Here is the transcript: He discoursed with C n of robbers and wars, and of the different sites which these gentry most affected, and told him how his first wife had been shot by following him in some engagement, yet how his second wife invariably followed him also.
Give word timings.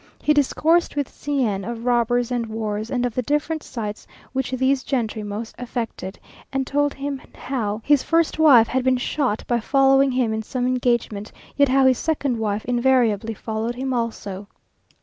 He 0.19 0.33
discoursed 0.33 0.95
with 0.95 1.07
C 1.09 1.43
n 1.45 1.63
of 1.63 1.85
robbers 1.85 2.31
and 2.31 2.47
wars, 2.47 2.89
and 2.89 3.05
of 3.05 3.13
the 3.13 3.21
different 3.21 3.61
sites 3.61 4.07
which 4.33 4.49
these 4.49 4.81
gentry 4.81 5.21
most 5.21 5.53
affected, 5.59 6.17
and 6.51 6.65
told 6.65 6.95
him 6.95 7.21
how 7.35 7.81
his 7.83 8.01
first 8.01 8.39
wife 8.39 8.67
had 8.67 8.83
been 8.83 8.97
shot 8.97 9.43
by 9.45 9.59
following 9.59 10.11
him 10.11 10.33
in 10.33 10.41
some 10.41 10.65
engagement, 10.65 11.31
yet 11.55 11.69
how 11.69 11.85
his 11.85 11.99
second 11.99 12.39
wife 12.39 12.65
invariably 12.65 13.35
followed 13.35 13.75
him 13.75 13.93
also. 13.93 14.47